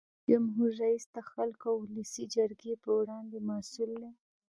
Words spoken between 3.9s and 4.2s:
دی.